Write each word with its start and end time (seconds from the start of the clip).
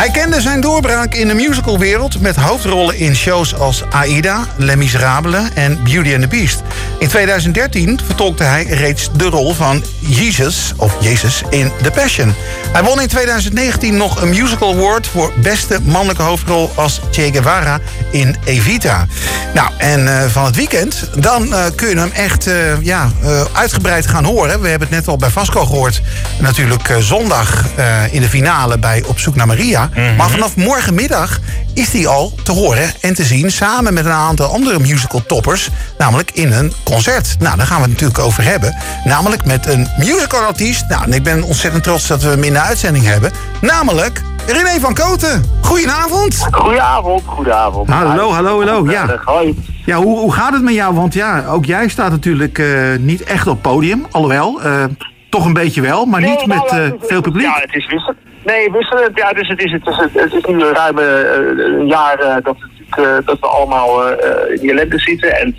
Hij 0.00 0.10
kende 0.10 0.40
zijn 0.40 0.60
doorbraak 0.60 1.14
in 1.14 1.28
de 1.28 1.34
musicalwereld 1.34 2.20
met 2.20 2.36
hoofdrollen 2.36 2.98
in 2.98 3.16
shows 3.16 3.54
als 3.54 3.84
Aida, 3.90 4.46
Les 4.56 4.76
Miserables 4.76 5.48
en 5.54 5.82
Beauty 5.82 6.12
and 6.14 6.22
the 6.22 6.28
Beast. 6.28 6.62
In 7.00 7.08
2013 7.08 8.00
vertolkte 8.06 8.42
hij 8.42 8.64
reeds 8.64 9.10
de 9.16 9.24
rol 9.24 9.54
van 9.54 9.84
Jesus, 9.98 10.72
of 10.76 10.96
Jezus, 11.00 11.42
in 11.48 11.72
The 11.82 11.90
Passion. 11.90 12.34
Hij 12.72 12.82
won 12.82 13.00
in 13.00 13.08
2019 13.08 13.96
nog 13.96 14.22
een 14.22 14.28
musical 14.28 14.72
award 14.72 15.06
voor 15.06 15.32
beste 15.42 15.78
mannelijke 15.82 16.22
hoofdrol 16.22 16.70
als 16.74 17.00
Che 17.10 17.30
Guevara 17.32 17.80
in 18.10 18.36
Evita. 18.44 19.06
Nou, 19.54 19.70
en 19.78 20.00
uh, 20.00 20.24
van 20.24 20.44
het 20.44 20.56
weekend, 20.56 21.10
dan 21.16 21.46
uh, 21.46 21.64
kun 21.74 21.88
je 21.88 21.96
hem 21.96 22.10
echt 22.10 22.46
uh, 22.46 22.80
ja, 22.80 23.10
uitgebreid 23.52 24.06
gaan 24.06 24.24
horen. 24.24 24.60
We 24.60 24.68
hebben 24.68 24.88
het 24.88 24.96
net 24.96 25.08
al 25.08 25.16
bij 25.16 25.30
Vasco 25.30 25.66
gehoord. 25.66 26.02
Natuurlijk 26.38 26.96
zondag 26.98 27.64
in 28.10 28.20
de 28.20 28.28
finale 28.28 28.78
bij 28.78 29.02
Op 29.06 29.18
zoek 29.18 29.34
naar 29.34 29.46
Maria. 29.46 29.86
Mm 29.86 29.92
-hmm. 29.94 30.16
Maar 30.16 30.30
vanaf 30.30 30.56
morgenmiddag 30.56 31.40
is 31.80 31.92
hij 31.92 32.06
al 32.06 32.32
te 32.42 32.52
horen 32.52 32.90
en 33.00 33.14
te 33.14 33.24
zien... 33.24 33.50
samen 33.50 33.94
met 33.94 34.04
een 34.04 34.10
aantal 34.10 34.52
andere 34.52 34.78
musical 34.78 35.22
toppers. 35.26 35.68
Namelijk 35.98 36.30
in 36.30 36.52
een 36.52 36.72
concert. 36.84 37.36
Nou, 37.38 37.56
daar 37.56 37.66
gaan 37.66 37.76
we 37.76 37.82
het 37.82 37.90
natuurlijk 37.90 38.18
over 38.18 38.44
hebben. 38.44 38.76
Namelijk 39.04 39.44
met 39.44 39.66
een 39.66 39.88
musicalartiest. 39.98 40.88
Nou, 40.88 41.04
en 41.04 41.12
ik 41.12 41.22
ben 41.22 41.42
ontzettend 41.42 41.82
trots 41.82 42.06
dat 42.06 42.22
we 42.22 42.28
hem 42.28 42.44
in 42.44 42.52
de 42.52 42.60
uitzending 42.60 43.04
hebben. 43.04 43.32
Namelijk 43.60 44.22
René 44.46 44.80
van 44.80 44.94
Koten. 44.94 45.44
Goedenavond. 45.62 46.46
Goedenavond, 46.50 47.22
goedenavond. 47.26 47.88
Hallo, 47.88 48.32
hallo, 48.32 48.58
hallo. 48.58 48.90
Ja, 48.90 49.20
Hoi. 49.24 49.54
ja 49.84 49.96
hoe, 49.96 50.18
hoe 50.18 50.32
gaat 50.32 50.52
het 50.52 50.62
met 50.62 50.74
jou? 50.74 50.94
Want 50.94 51.14
ja, 51.14 51.46
ook 51.46 51.64
jij 51.64 51.88
staat 51.88 52.10
natuurlijk 52.10 52.58
uh, 52.58 52.96
niet 52.98 53.22
echt 53.22 53.46
op 53.46 53.62
podium. 53.62 54.06
Alhoewel, 54.10 54.66
uh, 54.66 54.84
toch 55.30 55.44
een 55.44 55.52
beetje 55.52 55.80
wel, 55.80 56.04
maar 56.04 56.20
niet 56.20 56.46
nee, 56.46 56.46
met 56.46 56.70
nou, 56.70 56.82
uh, 56.82 56.92
veel 57.00 57.20
publiek. 57.20 57.46
Ja, 57.46 57.60
het 57.60 57.74
is 57.74 57.86
wisselend. 57.86 58.29
Nee, 58.44 58.72
wisselend. 58.72 59.16
Ja, 59.18 59.32
dus 59.32 59.48
het 59.48 59.64
is, 59.64 59.72
het 59.72 59.86
is, 59.86 59.96
het 60.12 60.32
is 60.34 60.44
nu 60.44 60.64
ruim 60.64 60.98
een 60.98 61.86
jaar 61.86 62.40
dat 62.42 62.56
het 62.58 62.98
uh, 62.98 63.16
dat 63.24 63.38
we 63.40 63.46
allemaal 63.46 64.08
in 64.48 64.60
die 64.60 64.70
ellende 64.70 64.98
zitten. 64.98 65.40
En 65.40 65.56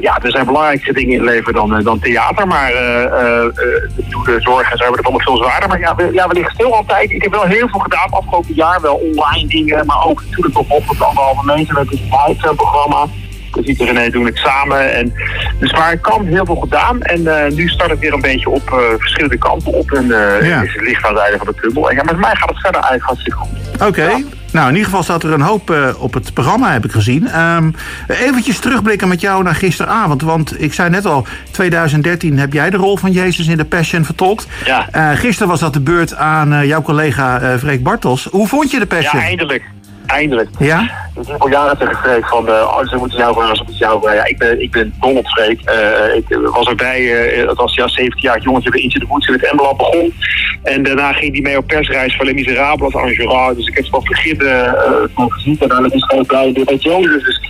ja, 0.00 0.18
er 0.22 0.30
zijn 0.30 0.46
belangrijke 0.46 0.92
dingen 0.92 1.12
in 1.12 1.20
het 1.20 1.30
leven 1.30 1.52
dan, 1.52 1.82
dan 1.82 1.98
theater. 1.98 2.46
Maar 2.46 2.72
de 2.72 4.36
zorgen 4.38 4.76
zijn 4.76 4.90
we 4.90 4.96
het 4.96 5.06
allemaal 5.06 5.24
veel 5.24 5.36
zwaarder. 5.36 5.68
Maar 5.68 5.80
ja 5.80 5.94
ja, 6.12 6.28
we 6.28 6.34
liggen 6.34 6.54
stil 6.54 6.74
altijd. 6.74 7.10
Ik 7.10 7.22
heb 7.22 7.32
wel 7.32 7.44
heel 7.44 7.68
veel 7.68 7.80
gedaan 7.80 8.10
afgelopen 8.10 8.54
jaar. 8.54 8.80
Wel 8.80 8.94
online 8.94 9.48
dingen, 9.48 9.86
maar 9.86 10.04
ook 10.06 10.22
natuurlijk 10.28 10.58
op 10.58 10.70
op 10.70 10.88
het 10.88 11.02
anderhalve 11.02 11.44
meter 11.44 11.74
met 11.74 11.90
het 11.90 12.56
programma. 12.56 13.06
Dus 13.54 13.66
ziet 13.66 13.80
René 13.80 14.10
doen 14.10 14.26
het 14.26 14.36
samen. 14.36 14.94
En, 14.94 15.12
dus 15.58 15.72
maar 15.72 15.92
ik 15.92 16.02
kan 16.02 16.26
heel 16.26 16.44
veel 16.44 16.56
gedaan. 16.56 17.02
En 17.02 17.20
uh, 17.20 17.46
nu 17.48 17.68
start 17.68 17.90
het 17.90 17.98
weer 17.98 18.12
een 18.12 18.20
beetje 18.20 18.48
op 18.48 18.70
uh, 18.70 18.78
verschillende 18.98 19.38
kanten 19.38 19.72
op. 19.72 19.90
En 19.90 20.04
uh, 20.04 20.48
ja. 20.48 20.62
is 20.62 20.72
het 20.72 20.82
licht 20.82 21.04
aan 21.04 21.14
het 21.14 21.22
einde 21.22 21.38
van 21.38 21.46
de 21.46 21.60
tunnel. 21.60 21.90
En 21.90 21.96
ja, 21.96 22.02
met 22.02 22.18
mij 22.18 22.34
gaat 22.34 22.48
het 22.48 22.60
verder 22.60 22.80
eigenlijk 22.80 23.04
hartstikke 23.04 23.38
goed. 23.38 23.48
Oké. 23.74 23.86
Okay. 23.86 24.08
Ja. 24.08 24.24
Nou, 24.52 24.68
in 24.68 24.74
ieder 24.74 24.88
geval 24.88 25.02
staat 25.02 25.22
er 25.22 25.32
een 25.32 25.40
hoop 25.40 25.94
op 25.98 26.14
het 26.14 26.34
programma, 26.34 26.72
heb 26.72 26.84
ik 26.84 26.92
gezien. 26.92 27.40
Um, 27.40 27.74
eventjes 28.08 28.58
terugblikken 28.58 29.08
met 29.08 29.20
jou 29.20 29.42
naar 29.42 29.54
gisteravond. 29.54 30.22
Want 30.22 30.62
ik 30.62 30.72
zei 30.72 30.90
net 30.90 31.06
al, 31.06 31.26
2013 31.50 32.38
heb 32.38 32.52
jij 32.52 32.70
de 32.70 32.76
rol 32.76 32.96
van 32.96 33.12
Jezus 33.12 33.46
in 33.46 33.56
de 33.56 33.64
Passion 33.64 34.04
vertolkt. 34.04 34.46
Ja. 34.64 35.14
Gisteren 35.14 35.48
was 35.48 35.60
dat 35.60 35.72
de 35.72 35.80
beurt 35.80 36.14
aan 36.14 36.66
jouw 36.66 36.82
collega 36.82 37.58
Freek 37.58 37.82
Bartels. 37.82 38.24
Hoe 38.30 38.48
vond 38.48 38.70
je 38.70 38.78
de 38.78 38.86
Passion? 38.86 39.20
Ja, 39.20 39.26
eindelijk. 39.26 39.62
Eindelijk. 40.10 40.48
Ja? 40.58 40.80
Ik 41.20 41.26
heb 41.26 41.40
al 41.40 41.48
jaren 41.48 41.78
tegen 41.78 41.96
Freek 41.96 42.28
van, 42.28 42.48
uh, 42.48 42.52
oh, 42.52 42.88
ze 42.88 42.96
moeten 42.96 43.18
jou 43.18 43.34
vragen, 43.34 43.56
ze 43.56 43.62
moeten 43.62 43.86
jou 43.86 44.00
vragen. 44.00 44.18
Ja, 44.18 44.26
ik 44.26 44.38
ben, 44.38 44.62
ik 44.62 44.70
ben 44.70 44.94
dol 45.00 45.16
op 45.16 45.26
Freek. 45.26 45.60
Uh, 45.70 46.16
ik 46.16 46.50
was 46.52 46.66
erbij, 46.66 47.00
uh, 47.38 47.46
dat 47.46 47.56
was 47.56 47.74
ja, 47.74 47.88
17 47.88 48.20
jaar 48.22 48.40
jongetje 48.40 48.70
bij 48.70 48.80
Into 48.80 48.98
the 48.98 49.06
Woods 49.06 49.26
in 49.26 49.32
het 49.32 49.44
Emmeland 49.44 49.76
begon. 49.76 50.14
En 50.62 50.82
daarna 50.82 51.12
ging 51.12 51.32
hij 51.32 51.40
mee 51.40 51.56
op 51.56 51.66
persreis 51.66 52.16
van 52.16 52.26
Les 52.26 52.34
Miserables 52.34 52.94
als. 52.94 53.56
Dus 53.56 53.66
ik 53.66 53.74
heb 53.74 53.82
het 53.84 53.90
wel 53.90 54.04
vergeten 54.04 54.76
van 55.14 55.32
gezien. 55.32 55.56
En 55.60 55.68
dan 55.68 55.92
is 55.92 56.04
gewoon 56.04 56.26
blij 56.26 56.52
weer 56.52 56.64
met 56.64 56.82
Jonas. 56.82 57.22
Dus 57.22 57.40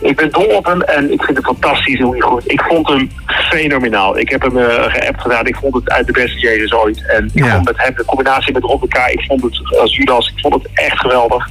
ik 0.00 0.16
ben 0.16 0.30
dol 0.30 0.44
op 0.56 0.64
hem 0.66 0.82
en 0.82 1.12
ik 1.12 1.22
vind 1.22 1.36
het 1.36 1.46
fantastisch 1.46 2.00
hoe 2.00 2.12
hij 2.12 2.20
goed. 2.20 2.50
Ik 2.52 2.62
vond 2.62 2.88
hem 2.88 3.10
fenomenaal. 3.26 4.18
Ik 4.18 4.28
heb 4.28 4.42
hem 4.42 4.56
uh, 4.56 4.64
geappt 4.66 5.20
gedaan. 5.20 5.46
Ik 5.46 5.56
vond 5.56 5.74
het 5.74 5.90
uit 5.90 6.06
de 6.06 6.12
beste 6.12 6.38
Jezus 6.38 6.72
ooit. 6.72 7.04
En 7.06 7.30
ik 7.34 7.44
Ja. 7.44 7.52
vond 7.54 7.64
met 7.64 7.74
hem, 7.78 7.94
de 7.96 8.04
combinatie 8.04 8.52
met 8.52 8.62
Rob 8.62 8.82
ik 8.84 9.24
vond 9.26 9.42
het 9.42 9.78
als 9.78 9.96
Judas, 9.96 10.26
ik 10.28 10.40
vond 10.40 10.54
het 10.54 10.68
echt 10.74 11.00
geweldig. 11.00 11.46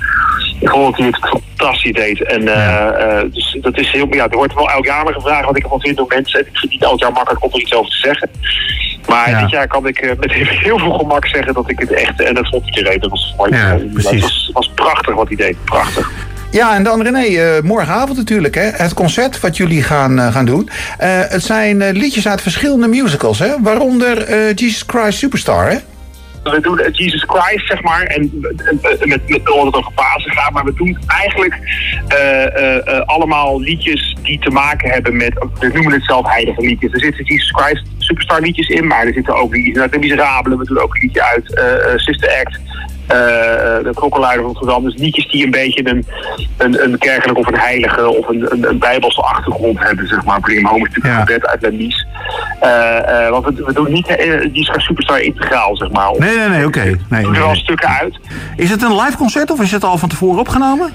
Ik 0.59 0.69
vond 0.69 0.85
dat 0.85 0.97
hij 0.97 1.07
het 1.07 1.41
fantastisch 1.57 1.91
deed. 1.93 2.23
En 2.23 2.47
eh, 2.47 3.19
eh, 3.19 3.31
dus 3.33 3.57
dat 3.61 3.77
is 3.77 3.91
heel, 3.91 4.07
ja, 4.09 4.27
er 4.29 4.37
wordt 4.37 4.53
wel 4.53 4.69
elk 4.69 4.85
jaar 4.85 5.13
gevraagd 5.13 5.45
wat 5.45 5.57
ik 5.57 5.63
ervan 5.63 5.79
vind 5.81 5.97
door 5.97 6.05
mensen. 6.09 6.39
En 6.39 6.45
ik 6.45 6.51
vind 6.51 6.61
het 6.63 6.71
niet 6.71 6.83
elk 6.83 6.99
jaar 6.99 7.11
makkelijk 7.11 7.43
om 7.43 7.49
er 7.53 7.59
iets 7.59 7.73
over 7.73 7.91
te 7.91 7.97
zeggen. 7.97 8.29
Maar 9.07 9.29
Ja. 9.29 9.39
dit 9.41 9.49
jaar 9.49 9.67
kan 9.67 9.87
ik 9.87 10.15
met 10.19 10.31
heel 10.65 10.77
veel 10.79 10.91
gemak 10.97 11.27
zeggen 11.27 11.53
dat 11.53 11.69
ik 11.69 11.79
het 11.79 11.91
echt, 11.93 12.21
en 12.21 12.33
dat 12.33 12.47
vond 12.49 12.65
iedereen, 12.65 12.99
dat 12.99 13.09
was 13.09 13.33
mooi. 13.37 13.55
Ja, 13.55 13.71
Dat 13.71 13.93
precies. 13.93 14.21
was, 14.21 14.49
was 14.53 14.71
prachtig 14.75 15.15
wat 15.15 15.27
hij 15.27 15.35
deed, 15.37 15.57
prachtig. 15.65 16.11
Ja, 16.51 16.75
en 16.75 16.83
dan 16.83 17.01
René, 17.01 17.25
eh, 17.25 17.63
morgenavond 17.63 18.17
natuurlijk, 18.17 18.55
hè, 18.55 18.61
het 18.61 18.93
concert 18.93 19.39
wat 19.39 19.57
jullie 19.57 19.83
gaan, 19.83 20.19
eh, 20.19 20.31
gaan 20.31 20.45
doen. 20.45 20.69
Eh, 20.97 21.09
het 21.27 21.43
zijn 21.43 21.91
liedjes 21.91 22.27
uit 22.27 22.41
verschillende 22.41 22.87
musicals, 22.87 23.39
hè? 23.39 23.61
waaronder 23.61 24.33
Jesus 24.53 24.83
Christ 24.87 25.17
Superstar. 25.17 25.69
Hè? 25.69 25.77
we 26.43 26.61
doen 26.61 26.81
Jesus 26.91 27.23
Christ, 27.27 27.67
zeg 27.67 27.81
maar, 27.81 28.03
en 28.03 28.31
met, 28.81 29.25
met 29.25 29.49
omdat 29.51 29.73
het 29.73 29.93
over 29.95 30.31
gaat, 30.31 30.51
maar 30.51 30.63
we 30.63 30.73
doen 30.73 30.97
eigenlijk 31.07 31.55
allemaal 33.05 33.59
liedjes 33.59 34.15
die 34.21 34.39
te 34.39 34.49
maken 34.49 34.89
hebben 34.89 35.17
met, 35.17 35.33
we 35.59 35.67
noemen 35.73 35.93
het 35.93 36.03
zelf 36.05 36.27
heilige 36.27 36.61
liedjes. 36.61 36.91
Er 36.91 36.99
zitten 36.99 37.25
Jesus 37.25 37.51
Christ 37.51 37.83
Superstar 37.97 38.41
liedjes 38.41 38.67
in, 38.67 38.87
maar 38.87 39.05
er 39.05 39.13
zitten 39.13 39.35
ook 39.35 39.53
liedjes 39.55 39.77
uit 39.77 39.91
de 39.91 39.99
Miserabelen, 39.99 40.57
we 40.57 40.65
doen 40.65 40.79
ook 40.79 40.95
een 40.95 41.01
liedje 41.01 41.23
uit 41.23 41.45
Sister 42.01 42.43
Act. 42.45 42.59
De 43.83 43.93
klokkenluider 43.93 44.43
van 44.43 44.53
Rotterdam. 44.53 44.83
Dus 44.83 44.95
liedjes 44.95 45.27
die 45.27 45.43
een 45.45 45.51
beetje 45.51 45.89
een, 45.89 46.05
een, 46.57 46.83
een 46.83 46.97
kerkelijk 46.97 47.37
of 47.39 47.47
een 47.47 47.59
heilige 47.59 48.09
of 48.09 48.27
een, 48.27 48.51
een, 48.51 48.69
een 48.69 48.79
bijbelse 48.79 49.21
achtergrond 49.21 49.79
hebben, 49.79 50.07
zeg 50.07 50.23
maar. 50.23 50.39
Prima 50.39 50.69
Home 50.69 50.87
is 50.87 50.95
natuurlijk 50.95 51.13
Ja. 51.13 51.19
gebed 51.25 51.47
uit. 51.47 51.61
Eh 52.59 53.25
eh 53.25 53.29
want 53.29 53.45
we, 53.45 53.63
we 53.65 53.73
doen 53.73 53.91
niet 53.91 54.07
eh, 54.07 54.41
Jesus 54.41 54.69
Christ 54.69 54.85
Superstar 54.85 55.21
integraal, 55.21 55.75
zeg 55.77 55.89
maar. 55.91 56.11
Nee, 56.17 56.37
nee, 56.37 56.47
nee, 56.47 56.65
oké. 56.65 56.83
Nee, 56.83 56.95
We 57.09 57.21
doen 57.21 57.35
er 57.35 57.41
al 57.41 57.47
nee. 57.51 57.55
stukken 57.59 57.89
uit. 57.89 58.19
Is 58.55 58.69
het 58.69 58.81
een 58.83 58.95
live 58.95 59.17
concert 59.17 59.51
of 59.51 59.61
is 59.61 59.71
het 59.71 59.83
al 59.83 59.97
van 59.97 60.09
tevoren 60.09 60.39
opgenomen? 60.39 60.93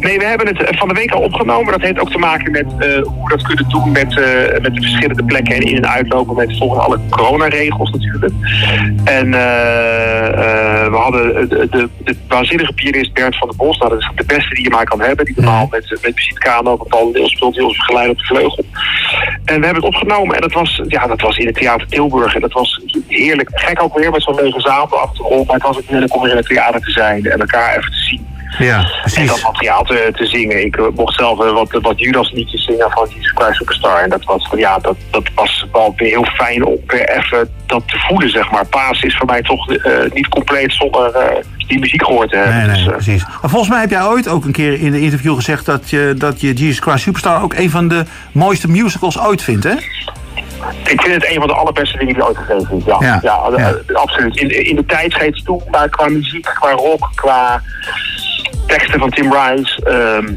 Nee, 0.00 0.18
we 0.18 0.24
hebben 0.24 0.46
het 0.46 0.76
van 0.78 0.88
de 0.88 0.94
week 0.94 1.10
al 1.10 1.20
opgenomen. 1.20 1.72
Dat 1.72 1.80
heeft 1.80 1.98
ook 2.00 2.10
te 2.10 2.18
maken 2.18 2.50
met 2.52 2.64
hoe 3.02 3.24
we 3.24 3.28
dat 3.36 3.42
kunnen 3.42 3.68
doen 3.68 3.92
met, 3.92 4.08
met 4.62 4.74
de 4.74 4.80
verschillende 4.80 5.24
plekken 5.24 5.54
en 5.54 5.60
in- 5.62 5.76
en 5.76 5.88
uitlopen 5.90 6.36
met 6.36 6.58
volgens 6.58 6.84
alle 6.84 6.98
coronaregels 7.10 7.90
natuurlijk. 7.90 8.32
En 9.04 9.30
we 10.90 10.96
hadden 10.96 11.48
de, 11.48 11.68
de, 11.70 11.88
de 12.04 12.16
waanzinnige 12.28 12.72
pianist 12.72 13.12
Bernd 13.12 13.36
van 13.36 13.48
der 13.48 13.56
Bos. 13.56 13.78
Nou, 13.78 13.90
dat 13.90 14.00
is 14.00 14.10
de 14.14 14.24
beste 14.26 14.54
die 14.54 14.62
je 14.64 14.70
maar 14.70 14.84
kan 14.84 15.00
hebben. 15.00 15.24
Die 15.24 15.34
normaal 15.36 15.66
met, 15.70 15.98
met 16.02 16.12
visitekamer 16.14 16.72
ook 16.72 16.86
al 16.88 17.12
deel 17.12 17.28
speelt, 17.28 17.54
heel 17.56 17.66
begeleid 17.68 18.10
op 18.10 18.18
de 18.18 18.24
vleugel. 18.24 18.64
En 19.44 19.60
we 19.60 19.64
hebben 19.66 19.84
het 19.84 19.94
opgenomen 19.94 20.34
en 20.34 20.40
dat 20.40 20.52
was, 20.52 20.80
ja, 20.88 20.99
dat 21.08 21.20
was 21.20 21.36
in 21.36 21.46
het 21.46 21.54
Theater 21.54 21.86
Tilburg. 21.86 22.34
En 22.34 22.40
dat 22.40 22.52
was 22.52 22.80
heerlijk. 23.06 23.50
Gek 23.52 23.82
ook 23.82 23.98
weer 23.98 24.10
met 24.10 24.22
zo'n 24.22 24.34
lege 24.34 24.60
zaal 24.60 24.82
op 24.82 24.90
de 24.90 24.96
achtergrond. 24.96 25.46
Maar 25.46 25.56
het 25.56 25.64
was 25.66 25.76
ook 25.76 25.86
heerlijk 25.86 26.14
om 26.14 26.22
weer 26.22 26.30
in 26.30 26.36
het 26.36 26.46
theater 26.46 26.80
te 26.80 26.90
zijn 26.90 27.24
en 27.24 27.40
elkaar 27.40 27.76
even 27.76 27.90
te 27.90 27.96
zien. 27.98 28.28
Ja, 28.58 28.78
En 28.78 28.86
precies. 29.00 29.26
dat 29.28 29.42
materiaal 29.42 29.84
te, 29.84 30.10
te 30.12 30.26
zingen. 30.26 30.64
Ik 30.64 30.76
eh, 30.76 30.84
mocht 30.94 31.14
zelf 31.14 31.40
eh, 31.44 31.52
wat, 31.52 31.78
wat 31.82 31.98
Judas 31.98 32.30
liedjes 32.32 32.64
zingen 32.64 32.90
van 32.90 33.08
Jesus 33.14 33.32
Christ 33.34 33.56
Superstar. 33.56 34.02
En 34.02 34.10
dat 34.10 34.24
was, 34.24 34.48
ja, 34.56 34.78
dat, 34.78 34.96
dat 35.10 35.28
was 35.34 35.66
wel 35.72 35.92
weer 35.96 36.08
heel 36.08 36.24
fijn 36.24 36.64
om 36.64 36.76
weer 36.86 37.08
even 37.08 37.48
dat 37.66 37.82
te 37.88 37.98
voelen, 38.08 38.30
zeg 38.30 38.50
maar. 38.50 38.66
Paas 38.66 39.02
is 39.02 39.16
voor 39.16 39.26
mij 39.26 39.42
toch 39.42 39.70
eh, 39.72 39.92
niet 40.12 40.28
compleet 40.28 40.72
zonder 40.72 41.12
die 41.66 41.78
muziek 41.78 42.04
gehoord 42.04 42.30
te 42.30 42.36
hebben. 42.36 42.56
Nee, 42.56 42.66
nee, 42.66 42.84
Dus, 42.84 42.92
precies. 42.92 43.24
Maar 43.40 43.50
volgens 43.50 43.70
mij 43.70 43.80
heb 43.80 43.90
jij 43.90 44.04
ooit 44.04 44.28
ook 44.28 44.44
een 44.44 44.52
keer 44.52 44.80
in 44.80 44.94
een 44.94 45.00
interview 45.00 45.34
gezegd 45.34 45.66
dat 45.66 45.90
je, 45.90 46.14
dat 46.18 46.40
je 46.40 46.52
Jesus 46.52 46.78
Christ 46.78 47.02
Superstar 47.02 47.42
ook 47.42 47.54
een 47.54 47.70
van 47.70 47.88
de 47.88 48.04
mooiste 48.32 48.68
musicals 48.68 49.18
ooit 49.18 49.42
vindt, 49.42 49.64
hè? 49.64 49.74
Ik 50.84 51.00
vind 51.02 51.14
het 51.14 51.30
een 51.30 51.38
van 51.38 51.46
de 51.46 51.54
allerbeste 51.54 51.98
dingen 51.98 52.14
die 52.14 52.26
ooit 52.26 52.36
gegeven 52.36 52.76
is. 52.76 52.84
Ja, 52.84 52.96
Ja, 53.00 53.18
ja, 53.22 53.50
eh, 53.50 53.74
ja. 53.86 53.94
absoluut. 53.94 54.36
In, 54.36 54.66
in 54.66 54.76
de 54.76 54.86
tijdsgeest 54.86 55.44
toe, 55.44 55.62
maar 55.70 55.88
qua 55.88 56.08
muziek, 56.08 56.50
qua 56.60 56.70
rock, 56.70 57.10
qua 57.14 57.62
teksten 58.66 59.00
van 59.00 59.10
Tim 59.10 59.32
Rice... 59.32 59.84
ehm, 59.84 60.34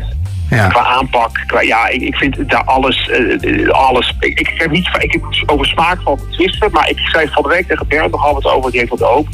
Ja. 0.53 0.67
Qua 0.67 0.85
aanpak, 0.85 1.43
qua, 1.47 1.61
ja, 1.61 1.87
ik, 1.87 2.01
ik 2.01 2.15
vind 2.15 2.49
daar 2.49 2.63
alles, 2.63 3.09
eh, 3.09 3.69
alles. 3.69 4.15
Ik, 4.19 4.39
ik 4.39 4.51
heb 4.55 4.71
niet, 4.71 4.89
ik 4.99 5.11
heb 5.11 5.21
over 5.45 5.65
smaak 5.65 6.01
van 6.01 6.17
te 6.17 6.29
twisten, 6.29 6.69
maar 6.71 6.89
ik 6.89 6.99
zei 6.99 7.27
van 7.31 7.43
de 7.43 7.49
week 7.49 7.67
tegen 7.67 7.87
Bert 7.87 8.11
nog 8.11 8.25
altijd 8.25 8.53
over, 8.53 8.71
die 8.71 8.79
heeft 8.79 8.91
dat 8.91 9.03
ook. 9.03 9.27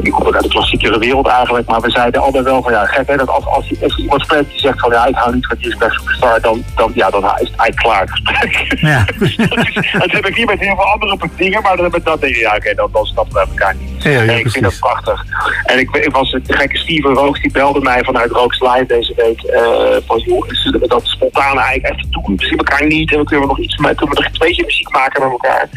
Die 0.00 0.12
komt 0.12 0.26
ook 0.26 0.34
uit 0.34 0.42
de 0.42 0.48
klassiekere 0.48 0.98
wereld 0.98 1.26
eigenlijk, 1.26 1.68
maar 1.68 1.80
we 1.80 1.90
zeiden 1.90 2.22
altijd 2.22 2.44
wel 2.44 2.62
van 2.62 2.72
ja, 2.72 2.84
gek 2.84 3.06
hè, 3.06 3.16
dat 3.16 3.28
als, 3.28 3.46
als, 3.46 3.96
iemand 3.96 4.22
spreekt 4.22 4.50
die 4.50 4.60
zegt 4.60 4.80
van 4.80 4.92
ja, 4.92 5.06
ik 5.06 5.14
hou 5.14 5.34
niet 5.34 5.46
van 5.46 5.56
Jesus 5.58 5.78
Christ 5.78 6.00
Superstar, 6.00 6.40
dan, 6.40 6.64
dan, 6.76 6.92
ja, 6.94 7.10
dan 7.10 7.24
is 7.24 7.30
het 7.30 7.40
eigenlijk 7.40 7.76
klaar 7.76 8.00
het 8.00 8.10
gesprek. 8.10 8.80
Ja. 8.80 9.04
dat, 9.48 10.00
dat 10.00 10.10
heb 10.10 10.26
ik 10.26 10.36
niet 10.36 10.46
met 10.46 10.60
heel 10.60 10.74
veel 10.74 10.84
andere 10.84 11.18
dingen, 11.36 11.62
maar 11.62 11.76
dat, 11.76 11.92
dat 12.04 12.20
denk 12.20 12.34
ik, 12.34 12.40
ja, 12.40 12.54
oké, 12.56 12.74
dan, 12.74 12.88
dan 12.92 13.04
snappen 13.04 13.34
we 13.34 13.40
elkaar 13.40 13.74
niet. 13.74 13.85
Ja, 14.10 14.20
en 14.20 14.38
ik 14.38 14.50
vind 14.50 14.64
dat 14.64 14.78
prachtig. 14.78 15.24
En 15.64 15.78
ik, 15.78 15.96
ik 15.96 16.12
was 16.12 16.30
de 16.30 16.40
gekke 16.44 16.76
Steven 16.76 17.14
Rooks, 17.14 17.40
die 17.40 17.50
belde 17.50 17.80
mij 17.80 18.04
vanuit 18.04 18.30
Rooks 18.30 18.60
Live 18.60 18.84
deze 18.86 19.12
week. 19.16 19.42
Uh, 19.42 19.96
van 20.06 20.18
joh, 20.18 20.48
zullen 20.48 20.80
we 20.80 20.88
dat 20.88 21.06
spontaan 21.06 21.58
eigenlijk 21.58 21.94
even 21.94 22.10
doen? 22.10 22.36
We 22.36 22.44
zien 22.44 22.58
elkaar 22.58 22.86
niet 22.86 23.12
en 23.12 23.18
we 23.18 23.24
kunnen 23.24 23.48
nog 23.48 23.58
iets 23.58 23.74
kunnen 23.74 23.98
we 23.98 24.14
nog 24.14 24.24
een 24.24 24.32
tweetje 24.32 24.64
muziek 24.64 24.90
maken 24.90 25.22
met 25.22 25.30
elkaar. 25.30 25.68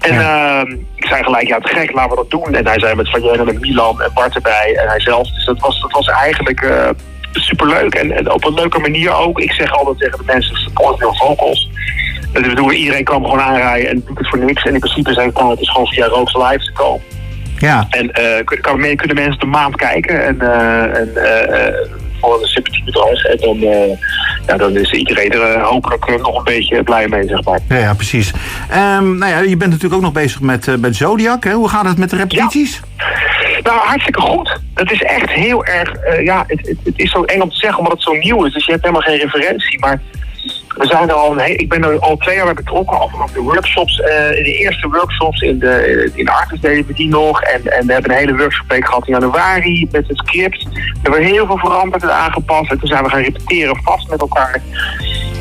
En 0.00 0.14
ja. 0.14 0.62
uh, 0.64 0.76
ik 0.94 1.06
zei 1.06 1.22
gelijk, 1.22 1.48
ja, 1.48 1.58
te 1.58 1.68
gek, 1.68 1.92
laten 1.92 2.10
we 2.10 2.16
dat 2.16 2.30
doen. 2.30 2.54
En 2.54 2.66
hij 2.66 2.78
zei 2.78 2.94
met 2.94 3.10
Van 3.10 3.22
Jenen 3.22 3.48
en 3.48 3.60
Milan 3.60 4.02
en 4.02 4.10
Bart 4.14 4.34
erbij 4.34 4.76
en 4.76 4.88
hij 4.88 5.00
zelf. 5.00 5.30
Dus 5.30 5.44
dat 5.44 5.58
was, 5.58 5.80
dat 5.80 5.92
was 5.92 6.06
eigenlijk 6.06 6.60
uh, 6.60 6.88
superleuk. 7.32 7.94
En, 7.94 8.12
en 8.12 8.32
op 8.32 8.44
een 8.44 8.54
leuke 8.54 8.78
manier 8.78 9.12
ook. 9.12 9.40
Ik 9.40 9.52
zeg 9.52 9.72
altijd 9.72 9.98
tegen 9.98 10.18
de 10.18 10.24
mensen, 10.24 10.56
support 10.56 10.98
your 10.98 11.16
vocals. 11.16 11.70
Dat 12.32 12.42
bedoel, 12.42 12.72
iedereen 12.72 13.04
kan 13.04 13.22
gewoon 13.22 13.40
aanrijden 13.40 13.90
en 13.90 14.02
doet 14.06 14.18
het 14.18 14.28
voor 14.28 14.38
niks. 14.38 14.62
En 14.62 14.72
in 14.74 14.80
principe 14.80 15.12
zijn 15.12 15.30
het, 15.34 15.48
het 15.48 15.60
is 15.60 15.70
gewoon 15.70 15.86
via 15.86 16.06
Rooks 16.06 16.34
Live 16.34 16.64
te 16.64 16.72
komen. 16.72 17.02
Ja. 17.60 17.86
En 17.90 18.04
uh, 18.04 18.44
kunnen, 18.44 18.96
kunnen 18.96 19.16
mensen 19.16 19.38
de 19.38 19.46
maand 19.46 19.76
kijken. 19.76 20.26
En, 20.26 20.36
uh, 20.40 20.98
en 20.98 21.10
uh, 21.14 21.90
voor 22.20 22.40
een 22.40 22.48
sympathie 22.48 22.84
bedrag. 22.84 23.24
En 23.24 23.36
dan, 23.36 23.58
ja, 24.46 24.56
dan 24.56 24.76
is 24.76 24.92
iedereen 24.92 25.32
er 25.32 25.60
hopelijk 25.60 26.22
nog 26.22 26.38
een 26.38 26.44
beetje 26.44 26.82
blij 26.82 27.08
mee, 27.08 27.28
zeg 27.28 27.44
maar. 27.44 27.58
Ja, 27.68 27.76
ja 27.76 27.94
precies. 27.94 28.32
Um, 28.70 29.18
nou 29.18 29.32
ja, 29.32 29.38
je 29.38 29.56
bent 29.56 29.70
natuurlijk 29.70 29.94
ook 29.94 30.00
nog 30.00 30.12
bezig 30.12 30.40
met, 30.40 30.80
met 30.80 30.96
Zodiac. 30.96 31.44
Hè? 31.44 31.52
Hoe 31.52 31.68
gaat 31.68 31.86
het 31.86 31.98
met 31.98 32.10
de 32.10 32.16
repetities? 32.16 32.80
Ja. 32.96 33.04
Nou, 33.62 33.78
hartstikke 33.78 34.20
goed. 34.20 34.60
Het 34.74 34.90
is 34.90 35.02
echt 35.02 35.30
heel 35.30 35.64
erg... 35.64 35.92
ja, 36.22 36.44
het, 36.46 36.66
het, 36.66 36.76
het, 36.84 36.94
is 36.96 37.10
zo 37.10 37.24
eng 37.24 37.40
om 37.40 37.50
te 37.50 37.56
zeggen 37.56 37.78
omdat 37.78 37.92
het 37.92 38.02
zo 38.02 38.12
nieuw 38.12 38.44
is. 38.44 38.52
Dus 38.52 38.64
je 38.64 38.70
hebt 38.72 38.84
helemaal 38.84 39.06
geen 39.06 39.18
referentie. 39.18 39.78
Maar 39.78 40.00
we 40.76 40.86
zijn 40.86 41.08
er 41.08 41.14
al 41.14 41.40
een, 41.40 41.58
ik 41.58 41.68
ben 41.68 41.84
er 41.84 41.98
al 41.98 42.16
twee 42.16 42.36
jaar 42.36 42.44
bij 42.44 42.54
betrokken, 42.54 42.98
al 42.98 43.08
vanaf 43.08 43.32
de 43.32 43.40
workshops. 43.40 43.98
Uh, 43.98 44.06
de 44.28 44.58
eerste 44.58 44.88
workshops 44.88 45.40
in 45.40 45.58
de, 45.58 46.10
in 46.14 46.24
de 46.24 46.32
Artis 46.32 46.60
deden 46.60 46.86
we 46.86 46.92
die 46.92 47.08
nog. 47.08 47.42
En, 47.42 47.72
en 47.72 47.86
we 47.86 47.92
hebben 47.92 48.10
een 48.10 48.16
hele 48.16 48.36
workshopweek 48.36 48.86
gehad 48.86 49.06
in 49.06 49.12
januari 49.12 49.88
met 49.90 50.08
het 50.08 50.18
script. 50.18 50.64
We 50.72 50.98
hebben 51.02 51.22
heel 51.22 51.46
veel 51.46 51.58
veranderd 51.58 52.02
en 52.02 52.14
aangepast. 52.14 52.70
En 52.70 52.78
toen 52.78 52.88
zijn 52.88 53.04
we 53.04 53.10
gaan 53.10 53.22
repeteren 53.22 53.82
vast 53.82 54.10
met 54.10 54.20
elkaar. 54.20 54.62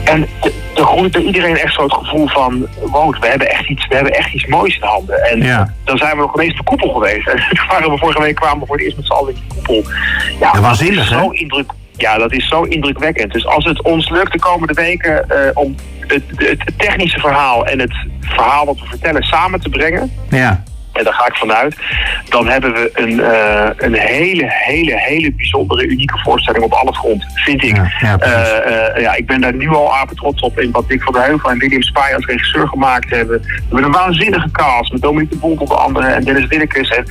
En 0.04 0.28
er 0.76 0.86
groeit 0.86 1.12
bij 1.12 1.22
iedereen 1.22 1.58
echt 1.58 1.74
zo 1.74 1.84
het 1.84 1.94
gevoel 1.94 2.28
van... 2.28 2.68
wow, 2.92 3.16
we 3.20 3.28
hebben 3.28 3.50
echt 3.50 3.70
iets, 3.70 3.88
we 3.88 3.96
hebben 3.96 4.14
echt 4.14 4.34
iets 4.34 4.46
moois 4.46 4.76
in 4.76 4.84
handen. 4.84 5.24
En 5.24 5.42
ja. 5.42 5.74
dan 5.84 5.98
zijn 5.98 6.16
we 6.16 6.22
nog 6.22 6.36
ineens 6.36 6.58
de 6.58 6.64
koepel 6.64 6.90
geweest. 6.90 7.28
En 7.28 7.36
toen 7.50 7.68
waren 7.68 7.92
we 7.92 7.98
vorige 7.98 8.22
week 8.22 8.36
kwamen 8.36 8.60
we 8.60 8.66
voor 8.66 8.76
het 8.76 8.86
eerst 8.86 8.98
met 8.98 9.06
z'n 9.06 9.12
allen 9.12 9.34
in 9.36 9.42
de 9.48 9.56
koepel. 9.56 9.92
Ja, 10.40 10.52
ja 10.54 10.62
waanzinnig, 10.62 11.08
Zo 11.08 11.30
indruk, 11.30 11.72
ja, 12.02 12.18
dat 12.18 12.32
is 12.32 12.48
zo 12.48 12.62
indrukwekkend. 12.62 13.34
Dus 13.34 13.46
als 13.46 13.66
het 13.66 13.82
ons 13.84 14.10
lukt 14.10 14.32
de 14.32 14.40
komende 14.40 14.74
weken 14.74 15.26
uh, 15.32 15.38
om 15.54 15.76
het, 16.08 16.24
het, 16.36 16.72
technische 16.78 17.20
verhaal 17.20 17.66
en 17.66 17.80
het 17.80 17.94
verhaal 18.20 18.66
wat 18.66 18.80
we 18.80 18.86
vertellen 18.86 19.24
samen 19.24 19.60
te 19.60 19.70
brengen. 19.70 20.12
Ja. 20.30 20.64
En 21.00 21.06
daar 21.06 21.14
ga 21.14 21.28
ik 21.28 21.36
vanuit. 21.36 21.76
Dan 22.30 22.48
hebben 22.48 22.74
we 22.74 22.92
een, 22.94 23.12
uh, 23.12 23.70
een 23.78 23.94
hele, 23.94 24.46
hele, 24.48 24.94
hele 24.96 25.32
bijzondere, 25.32 25.88
unieke 25.88 26.20
voorstelling 26.24 26.64
op 26.64 26.72
alle 26.72 26.94
fronten, 26.94 27.30
vind 27.34 27.64
ik. 27.64 27.76
Ja, 27.76 27.92
ja, 28.00 28.18
uh, 28.96 29.02
ja, 29.02 29.16
ik 29.16 29.26
ben 29.26 29.42
daar 29.42 29.54
nu 29.54 29.70
al 29.70 29.96
apen 29.96 30.16
trots 30.16 30.42
op 30.42 30.60
in 30.60 30.72
wat 30.72 30.88
Dick 30.88 31.04
van 31.04 31.14
der 31.14 31.24
Heuvel 31.24 31.50
en 31.50 31.58
William 31.58 31.82
Spy 31.82 32.14
als 32.16 32.26
regisseur 32.26 32.68
gemaakt 32.68 33.10
hebben. 33.10 33.42
We 33.42 33.62
hebben 33.62 33.84
een 33.84 33.92
waanzinnige 33.92 34.52
cast 34.52 34.92
met 34.92 35.02
Dominique 35.02 35.36
de 35.36 35.42
Bond 35.42 35.60
onder 35.60 35.78
andere 35.78 36.08
en 36.08 36.24
Dennis 36.24 36.48
Willekes. 36.48 36.90
En, 36.90 37.06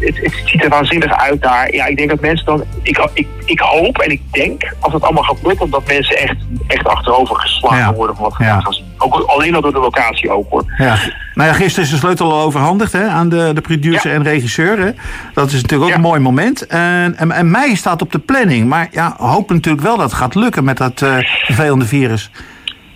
het, 0.00 0.42
ziet 0.44 0.64
er 0.64 0.68
waanzinnig 0.68 1.16
uit 1.16 1.42
daar. 1.42 1.74
Ja, 1.74 1.86
ik 1.86 1.96
denk 1.96 2.08
dat 2.08 2.20
mensen 2.20 2.46
dan... 2.46 2.64
Ik, 2.82 3.08
ik, 3.14 3.26
ik 3.44 3.60
hoop 3.60 3.98
en 3.98 4.10
ik 4.10 4.20
denk, 4.30 4.74
als 4.80 4.92
het 4.92 5.02
allemaal 5.02 5.22
gaat 5.22 5.42
lukken, 5.42 5.70
dat 5.70 5.86
mensen 5.86 6.16
echt, 6.16 6.36
echt 6.66 6.86
achterover 6.86 7.36
geslagen 7.36 7.94
worden 7.94 8.16
van 8.16 8.24
wat 8.24 8.36
we 8.36 8.44
gaan 8.44 8.72
zien. 8.72 8.84
Ook, 8.98 9.14
alleen 9.14 9.54
al 9.54 9.60
door 9.60 9.72
de 9.72 9.78
locatie 9.78 10.30
ook 10.30 10.50
hoor. 10.50 10.64
Ja. 10.76 10.96
Nou 11.34 11.48
ja, 11.48 11.54
gisteren 11.66 11.84
is 11.84 11.90
de 12.00 12.06
sleutel 12.06 12.32
al 12.32 12.40
overhandigd 12.42 12.92
hè, 12.92 13.06
aan 13.06 13.28
de, 13.28 13.50
de 13.54 13.60
producer 13.60 14.10
Ja. 14.10 14.16
en 14.16 14.22
regisseur. 14.22 14.78
Hè. 14.78 14.90
Dat 15.34 15.46
is 15.46 15.52
natuurlijk 15.62 15.82
ook 15.82 15.88
Ja. 15.88 15.94
een 15.94 16.00
mooi 16.00 16.20
moment. 16.20 16.66
En, 16.66 17.14
en, 17.16 17.30
en 17.32 17.50
mei 17.50 17.76
staat 17.76 18.02
op 18.02 18.12
de 18.12 18.18
planning. 18.18 18.68
Maar 18.68 18.88
ja, 18.90 19.14
hoop 19.18 19.50
natuurlijk 19.50 19.84
wel 19.84 19.96
dat 19.96 20.10
het 20.10 20.18
gaat 20.18 20.34
lukken 20.34 20.64
met 20.64 20.76
dat 20.76 21.02
eh, 21.02 21.16
vervelende 21.20 21.84
virus. 21.84 22.30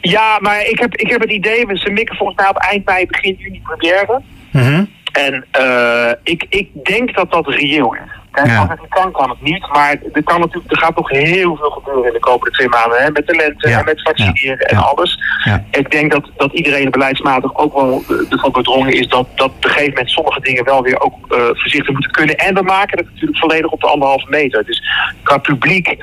Ja, 0.01 0.39
maar 0.41 0.67
ik 0.67 0.79
heb, 0.79 0.95
ik 0.95 1.11
heb 1.11 1.21
het 1.21 1.31
idee, 1.31 1.67
we 1.67 1.77
ze 1.79 1.91
mikken 1.91 2.17
volgens 2.17 2.39
mij 2.39 2.49
op 2.49 2.57
eind 2.57 2.85
mei, 2.85 3.07
begin 3.07 3.35
juni 3.39 3.61
première. 3.63 4.21
Mhm. 4.53 4.85
En 5.13 5.45
eh, 5.51 6.13
ik, 6.23 6.47
ik 6.49 6.69
denk 6.85 7.15
dat 7.15 7.31
dat 7.31 7.49
reëel 7.49 7.95
is. 7.95 8.10
Kijk, 8.31 8.47
Ja. 8.47 8.59
als 8.61 8.69
het 8.69 8.81
niet 8.81 8.91
kan, 8.91 9.13
kan 9.13 9.29
het 9.31 9.41
niet. 9.43 9.67
Maar 9.73 9.97
er, 10.13 10.23
kan 10.23 10.41
natuurlijk, 10.41 10.73
er 10.73 10.79
gaat 10.79 10.97
nog 10.97 11.09
heel 11.11 11.57
veel 11.57 11.71
gebeuren 11.71 12.07
in 12.07 12.13
de 12.13 12.19
komende 12.21 12.51
twee 12.51 12.69
maanden. 12.69 13.03
Hè, 13.03 13.11
met 13.11 13.27
de 13.27 13.35
lente 13.37 13.69
Ja. 13.69 13.79
en 13.79 13.85
met 13.85 14.03
vaccineren 14.03 14.59
en 14.59 14.77
alles. 14.77 15.19
Ja. 15.45 15.65
Ik 15.71 15.91
denk 15.91 16.13
dat, 16.13 16.31
dat 16.37 16.53
iedereen 16.53 16.91
beleidsmatig 16.91 17.57
ook 17.57 17.75
wel 17.75 18.03
eh, 18.09 18.33
ervan 18.33 18.53
bedrongen 18.53 18.93
is 18.93 19.09
dat, 19.09 19.27
dat 19.35 19.47
op 19.47 19.65
een 19.65 19.71
gegeven 19.71 19.89
moment 19.93 20.11
sommige 20.11 20.41
dingen 20.41 20.65
wel 20.65 20.83
weer 20.83 21.01
ook 21.01 21.15
eh, 21.29 21.39
voorzichtig 21.53 21.93
moeten 21.93 22.11
kunnen. 22.11 22.37
En 22.37 22.55
we 22.55 22.63
maken 22.63 22.99
het 22.99 23.07
natuurlijk 23.11 23.39
volledig 23.39 23.71
op 23.71 23.81
de 23.81 23.87
anderhalve 23.87 24.27
meter. 24.29 24.65
Dus 24.65 24.83
qua 25.23 25.39
publiek 25.39 25.97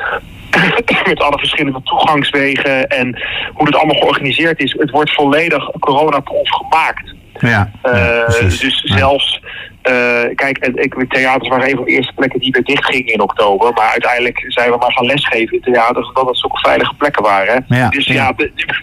met 1.06 1.20
alle 1.20 1.38
verschillende 1.38 1.82
toegangswegen 1.84 2.88
en 2.88 3.20
hoe 3.54 3.66
het 3.66 3.76
allemaal 3.76 3.96
georganiseerd 4.00 4.60
is. 4.60 4.76
Het 4.80 4.90
wordt 4.90 5.14
volledig 5.14 5.70
coronaproof 5.80 6.50
gemaakt. 6.50 7.14
Ja, 7.40 7.72
ja, 7.84 8.24
precies. 8.26 8.60
dus 8.60 8.82
zelfs, 8.82 9.42
uh, 9.90 10.36
kijk, 10.36 10.58
ik, 10.58 11.06
theaters 11.10 11.50
waren 11.50 11.70
een 11.70 11.76
van 11.76 11.86
de 11.86 11.92
eerste 11.92 12.14
plekken 12.14 12.40
die 12.40 12.52
weer 12.52 12.64
dichtgingen 12.64 13.14
in 13.14 13.22
oktober. 13.22 13.74
Maar 13.74 13.90
uiteindelijk 13.92 14.44
zijn 14.48 14.72
we 14.72 14.78
maar 14.78 14.92
gaan 14.92 15.06
lesgeven 15.06 15.56
in 15.56 15.74
theaters, 15.74 16.08
omdat 16.08 16.26
dat 16.26 16.38
zulke 16.38 16.60
veilige 16.60 16.94
plekken 16.94 17.24
waren. 17.24 17.66
Dus 17.90 18.06
ja. 18.06 18.34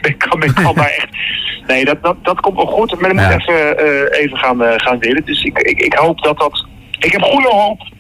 men 0.01 0.17
kan, 0.29 0.39
men 0.39 0.55
kan 0.55 0.75
daar 0.75 0.95
echt. 0.97 1.09
Nee, 1.67 1.85
dat, 1.85 2.03
dat, 2.03 2.17
dat 2.23 2.41
komt 2.41 2.57
wel 2.57 2.67
goed. 2.67 3.01
Maar 3.01 3.15
dan 3.15 3.25
moet 3.25 3.41
even, 3.41 3.79
eh, 3.79 4.21
even 4.21 4.39
gaan, 4.39 4.63
eh, 4.63 4.73
gaan 4.77 4.99
willen. 4.99 5.25
Dus 5.25 5.45
ik, 5.45 5.59
ik, 5.59 5.81
ik 5.81 5.95
hoop 5.95 6.23
dat 6.23 6.39
dat. 6.39 6.67
Ik 6.99 7.13
heb 7.13 7.23
goede 7.23 7.49
hoop 7.49 7.81
eh, 7.81 7.94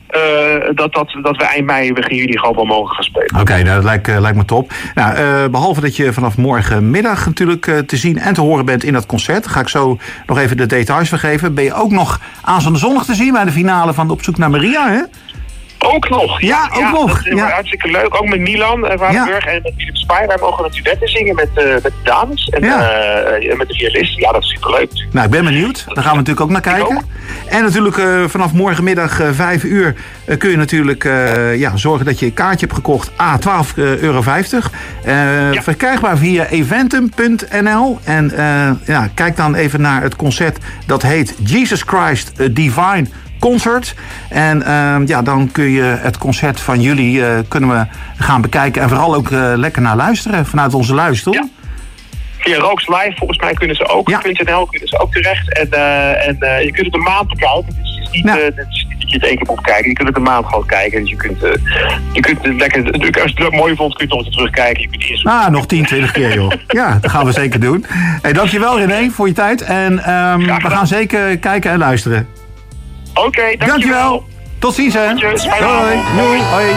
dat, 0.74 0.92
dat, 0.92 1.16
dat 1.22 1.36
we 1.36 1.44
eind 1.44 1.66
mei, 1.66 1.92
begin 1.92 2.16
juli 2.16 2.38
gewoon 2.38 2.54
wel 2.54 2.64
mogen 2.64 2.94
gaan 2.94 3.04
spelen. 3.04 3.40
Oké, 3.40 3.52
nou, 3.52 3.74
dat 3.74 3.84
lijkt, 3.84 4.08
eh, 4.08 4.20
lijkt 4.20 4.36
me 4.36 4.44
top. 4.44 4.72
Nou, 4.94 5.14
eh, 5.14 5.50
behalve 5.50 5.80
dat 5.80 5.96
je 5.96 6.12
vanaf 6.12 6.36
morgenmiddag 6.36 7.26
natuurlijk 7.26 7.66
eh, 7.66 7.78
te 7.78 7.96
zien 7.96 8.18
en 8.18 8.34
te 8.34 8.40
horen 8.40 8.64
bent 8.64 8.84
in 8.84 8.92
dat 8.92 9.06
concert, 9.06 9.46
ga 9.46 9.60
ik 9.60 9.68
zo 9.68 9.98
nog 10.26 10.38
even 10.38 10.56
de 10.56 10.66
details 10.66 11.08
vergeven. 11.08 11.54
Ben 11.54 11.64
je 11.64 11.74
ook 11.74 11.90
nog 11.90 12.20
aanstaande 12.42 12.78
zondag 12.78 13.04
te 13.04 13.14
zien 13.14 13.32
bij 13.32 13.44
de 13.44 13.50
finale 13.50 13.94
van 13.94 14.10
Op 14.10 14.22
zoek 14.22 14.38
naar 14.38 14.50
Maria, 14.50 14.88
hè? 14.88 15.02
Ook 15.84 16.08
nog. 16.08 16.40
Ja, 16.40 16.70
ook 16.74 16.90
nog, 16.90 17.22
Dat 17.22 17.32
is 17.32 17.38
ja. 17.38 17.48
hartstikke 17.50 17.90
leuk. 17.90 18.14
Ook 18.14 18.28
met 18.28 18.40
Milan 18.40 18.84
uh, 18.84 18.96
Waardenburg 18.96 19.44
en 19.44 19.60
met 19.62 19.72
Philip 19.76 19.96
Spy. 19.96 20.26
Wij 20.26 20.36
mogen 20.40 20.64
het 20.64 20.72
duetten 20.82 21.08
zingen 21.08 21.34
met, 21.34 21.48
eh, 21.54 21.64
met 21.72 21.82
de 21.82 21.92
dames. 22.02 22.48
En 22.48 22.62
Ja. 22.64 22.90
eh, 22.90 23.56
met 23.56 23.68
de 23.68 23.74
violist. 23.74 24.18
Ja, 24.18 24.32
dat 24.32 24.42
is 24.42 24.48
superleuk. 24.48 24.90
Nou, 25.12 25.24
ik 25.24 25.30
ben 25.30 25.44
benieuwd. 25.44 25.84
Daar 25.86 26.04
gaan 26.04 26.12
we 26.12 26.18
natuurlijk 26.18 26.40
ook 26.46 26.50
naar 26.50 26.60
kijken. 26.60 26.96
ook. 26.96 27.02
En 27.48 27.62
natuurlijk 27.62 27.96
eh, 27.98 28.24
vanaf 28.26 28.52
morgenmiddag 28.52 29.20
eh 29.20 29.28
5 29.32 29.64
uur 29.64 29.94
kun 30.38 30.50
je 30.50 30.56
natuurlijk 30.56 31.02
ja, 31.56 31.76
zorgen 31.76 32.04
dat 32.06 32.18
je 32.18 32.26
een 32.26 32.34
kaartje 32.34 32.66
hebt 32.66 32.76
gekocht. 32.78 33.10
A, 33.20 33.38
12,50 33.38 33.74
euro. 33.76 34.22
Ja. 35.04 35.62
Verkrijgbaar 35.62 36.16
via 36.18 36.46
eventum.nl. 36.46 37.98
En 38.04 38.32
ja, 38.84 39.08
kijk 39.14 39.36
dan 39.36 39.54
even 39.54 39.80
naar 39.80 40.02
het 40.02 40.16
concert. 40.16 40.58
Dat 40.86 41.02
heet 41.02 41.34
Jesus 41.44 41.82
Christ 41.82 42.54
Divine 42.54 43.06
Concert. 43.50 43.94
En 44.28 44.62
eh, 44.62 44.96
ja, 45.06 45.22
dan 45.22 45.52
kun 45.52 45.70
je 45.70 45.82
het 45.82 46.18
concert 46.18 46.60
van 46.60 46.80
jullie 46.80 47.26
eh, 47.26 47.38
kunnen 47.48 47.70
we 47.70 47.86
gaan 48.24 48.40
bekijken. 48.40 48.82
En 48.82 48.88
vooral 48.88 49.14
ook 49.14 49.30
eh, 49.30 49.52
lekker 49.56 49.82
naar 49.82 49.96
luisteren 49.96 50.46
vanuit 50.46 50.74
onze 50.74 50.94
luister. 50.94 51.32
Ja. 51.32 51.48
Via 52.38 52.58
Rooks 52.58 52.88
Live, 52.88 53.12
volgens 53.16 53.38
mij 53.38 53.52
kunnen 53.54 53.76
ze 53.76 53.88
ook. 53.88 54.08
Ja. 54.08 54.20
.nl 54.22 54.66
kunnen 54.66 54.88
ze 54.88 54.98
ook 54.98 55.12
terecht. 55.12 55.52
En, 55.58 55.70
eh, 55.70 56.26
en 56.28 56.64
je 56.64 56.70
kunt 56.72 56.86
het 56.86 56.94
een 56.94 57.02
maand 57.02 57.28
bekijken. 57.28 57.66
Dus 57.66 57.96
het 57.96 58.02
is 58.02 58.10
niet, 58.10 58.24
Ja. 58.24 58.36
het 58.36 58.66
is 58.70 58.86
niet 58.88 59.00
dat 59.00 59.10
je 59.10 59.16
het 59.16 59.26
één 59.26 59.36
keer 59.36 59.46
moet 59.46 59.60
kijken. 59.60 59.88
Je 59.88 59.94
kunt 59.94 60.08
het 60.08 60.16
een 60.16 60.22
maand 60.22 60.46
gewoon 60.46 60.66
kijken. 60.66 61.00
Dus 61.00 61.10
je 61.10 61.16
kunt, 61.16 61.40
je 62.12 62.20
kunt 62.20 62.42
het 62.42 62.56
lekker... 62.56 63.22
Als 63.22 63.32
je 63.34 63.44
het 63.44 63.52
mooi 63.52 63.74
vond, 63.76 63.94
kun 63.94 64.06
je 64.06 64.14
het 64.14 64.18
nog 64.18 64.26
eens 64.26 64.36
terugkijken. 64.36 64.82
Je 64.82 64.88
kunt 64.88 65.04
eerst 65.04 65.26
Ah, 65.26 65.48
nog 65.48 65.66
10, 65.66 65.84
20 65.84 66.10
keer, 66.12 66.34
joh. 66.34 66.50
Ja, 66.66 66.98
dat 67.00 67.10
gaan 67.10 67.24
we 67.24 67.32
zeker 67.32 67.60
doen. 67.60 67.86
Hey, 68.22 68.32
dankjewel, 68.32 68.78
René, 68.78 69.10
voor 69.10 69.26
je 69.26 69.34
tijd. 69.34 69.62
En 69.62 70.04
ehm, 70.04 70.38
we 70.38 70.70
gaan 70.70 70.86
zeker 70.86 71.38
kijken 71.38 71.70
en 71.70 71.78
luisteren. 71.78 72.28
Oké, 73.14 73.42
dankjewel. 73.42 73.66
Dankjewel. 73.66 74.24
Tot 74.58 74.74
ziens, 74.74 74.94
hè. 74.94 75.16
Groetjes, 75.16 75.58
Hoi. 75.58 75.98
Doei. 76.16 76.42
Hoi. 76.52 76.72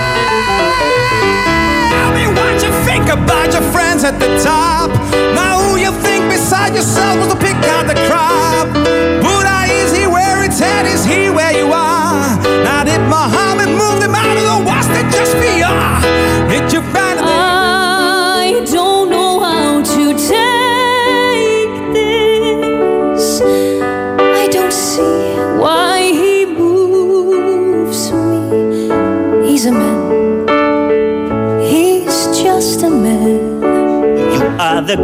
What 2.38 2.62
you 2.62 2.72
think 2.86 3.10
about 3.10 3.54
your 3.54 3.64
friends 3.72 4.04
at 4.04 4.20
the 4.20 4.28
top. 4.44 4.90
Now 5.34 5.60
who 5.62 5.78
you 5.78 5.92
think 6.02 6.30
beside 6.30 6.74
yourself 6.74 7.18
was 7.18 7.28
to 7.28 7.36
pick 7.38 7.56
out 7.74 7.88
the 7.88 7.96
crop. 8.08 8.68
Buddha 9.22 9.66
is 9.70 9.92
he 9.98 10.08
where 10.08 10.44
it's 10.44 10.62
at? 10.62 10.86
Is 10.86 11.06
he 11.06 11.30
where 11.30 11.52
you 11.52 11.72
are? 11.72 12.38
Now 12.64 12.84
did 12.84 13.02
Muhammad 13.02 13.70
move 13.70 14.00
them 14.00 14.16
out 14.16 14.38
of 14.38 14.44
the 14.44 14.58
was 14.70 14.88
they 14.88 15.04
just 15.10 15.36
VR? 15.36 16.02
Did 16.50 16.72
you 16.74 16.82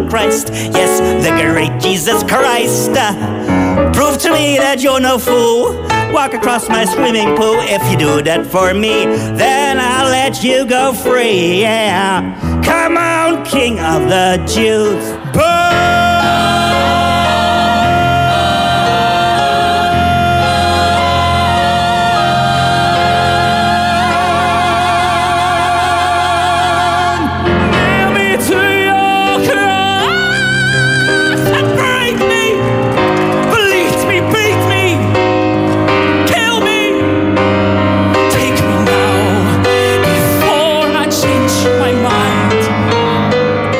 Christ, 0.09 0.49
yes, 0.49 0.99
the 1.23 1.31
great 1.41 1.79
Jesus 1.81 2.23
Christ. 2.23 2.91
Prove 3.93 4.17
to 4.19 4.31
me 4.31 4.57
that 4.57 4.81
you're 4.81 4.99
no 4.99 5.17
fool. 5.17 5.73
Walk 6.13 6.33
across 6.33 6.69
my 6.69 6.85
swimming 6.85 7.35
pool. 7.35 7.57
If 7.59 7.81
you 7.91 7.97
do 7.97 8.21
that 8.23 8.45
for 8.45 8.73
me, 8.73 9.05
then 9.35 9.79
I'll 9.79 10.09
let 10.09 10.43
you 10.43 10.65
go 10.65 10.93
free. 10.93 11.61
Yeah. 11.61 12.61
Come 12.63 12.97
on, 12.97 13.43
King 13.45 13.79
of 13.79 14.09
the 14.09 14.43
Jews. 14.47 15.33
Nail 15.33 16.02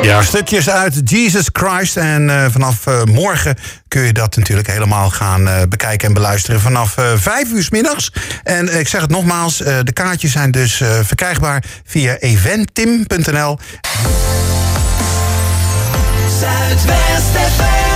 Ja, 0.04 0.22
stukjes 0.22 0.70
uit 0.70 1.00
Jesus 1.04 1.48
Christ. 1.52 1.96
En 1.96 2.30
eh, 2.30 2.46
vanaf 2.50 2.86
eh, 2.86 3.02
morgen 3.02 3.56
kun 3.88 4.02
je 4.02 4.12
dat 4.12 4.36
natuurlijk 4.36 4.68
helemaal 4.70 5.10
gaan 5.10 5.48
eh, 5.48 5.62
bekijken 5.68 6.08
en 6.08 6.14
beluisteren. 6.14 6.60
Vanaf 6.60 6.96
eh, 6.96 7.12
vijf 7.16 7.50
uur 7.50 7.62
's 7.62 7.70
middags. 7.70 8.12
En 8.42 8.78
ik 8.78 8.88
zeg 8.88 9.00
het 9.00 9.10
nogmaals, 9.10 9.62
eh, 9.62 9.76
de 9.84 9.92
kaartjes 9.92 10.32
zijn 10.32 10.50
dus 10.50 10.80
eh, 10.80 10.88
verkrijgbaar 11.02 11.64
via 11.84 12.16
eventim.nl. 12.16 13.58
Zuidwest 16.40 17.52
FM. 17.56 17.93